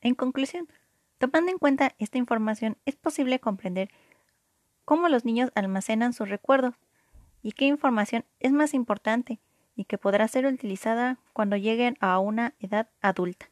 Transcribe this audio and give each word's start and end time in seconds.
En 0.00 0.14
conclusión, 0.14 0.68
tomando 1.18 1.50
en 1.50 1.58
cuenta 1.58 1.94
esta 1.98 2.18
información, 2.18 2.78
es 2.86 2.96
posible 2.96 3.38
comprender 3.38 3.90
cómo 4.84 5.08
los 5.08 5.24
niños 5.24 5.50
almacenan 5.54 6.12
sus 6.12 6.28
recuerdos 6.28 6.74
y 7.42 7.52
qué 7.52 7.66
información 7.66 8.24
es 8.38 8.52
más 8.52 8.74
importante 8.74 9.40
y 9.74 9.84
que 9.84 9.98
podrá 9.98 10.26
ser 10.28 10.46
utilizada 10.46 11.18
cuando 11.32 11.56
lleguen 11.56 11.96
a 12.00 12.18
una 12.18 12.54
edad 12.58 12.90
adulta. 13.00 13.50